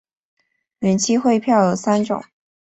[0.79, 2.23] 远期汇票有三种。